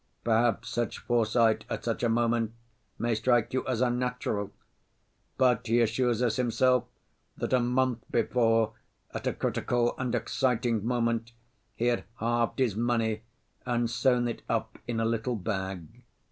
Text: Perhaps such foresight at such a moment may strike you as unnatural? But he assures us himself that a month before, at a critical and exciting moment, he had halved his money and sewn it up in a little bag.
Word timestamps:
Perhaps 0.23 0.69
such 0.69 0.97
foresight 0.97 1.63
at 1.69 1.83
such 1.83 2.01
a 2.01 2.09
moment 2.09 2.53
may 2.97 3.13
strike 3.13 3.53
you 3.53 3.63
as 3.67 3.81
unnatural? 3.81 4.51
But 5.37 5.67
he 5.67 5.79
assures 5.79 6.23
us 6.23 6.37
himself 6.37 6.85
that 7.37 7.53
a 7.53 7.59
month 7.59 8.03
before, 8.09 8.73
at 9.13 9.27
a 9.27 9.33
critical 9.33 9.93
and 9.99 10.15
exciting 10.15 10.83
moment, 10.83 11.33
he 11.75 11.85
had 11.85 12.05
halved 12.15 12.57
his 12.57 12.75
money 12.75 13.21
and 13.63 13.87
sewn 13.91 14.27
it 14.27 14.41
up 14.49 14.79
in 14.87 14.99
a 14.99 15.05
little 15.05 15.35
bag. 15.35 15.85